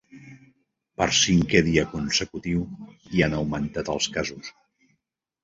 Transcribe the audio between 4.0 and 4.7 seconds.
casos.